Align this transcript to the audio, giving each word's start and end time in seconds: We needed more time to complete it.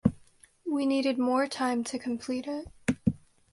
We 0.65 0.87
needed 0.87 1.19
more 1.19 1.45
time 1.45 1.83
to 1.83 1.99
complete 1.99 2.47
it. 2.47 2.67